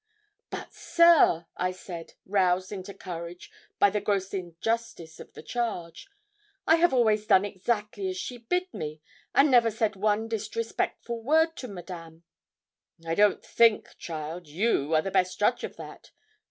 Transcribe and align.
'But 0.49 0.73
sir,' 0.73 1.45
I 1.57 1.69
said, 1.69 2.13
roused 2.25 2.71
into 2.71 2.91
courage 2.91 3.51
by 3.77 3.91
the 3.91 4.01
gross 4.01 4.33
injustice 4.33 5.19
of 5.19 5.33
the 5.33 5.43
charge, 5.43 6.07
'I 6.65 6.77
have 6.77 6.91
always 6.91 7.27
done 7.27 7.45
exactly 7.45 8.09
as 8.09 8.17
she 8.17 8.39
bid 8.39 8.73
me, 8.73 8.99
and 9.35 9.51
never 9.51 9.69
said 9.69 9.95
one 9.95 10.27
disrespectful 10.27 11.21
word 11.21 11.55
to 11.57 11.67
Madame.' 11.67 12.23
'I 13.05 13.13
don't 13.13 13.45
think, 13.45 13.95
child, 13.99 14.47
you 14.47 14.95
are 14.95 15.03
the 15.03 15.11
best 15.11 15.37
judge 15.37 15.63
of 15.63 15.77
that. 15.77 16.09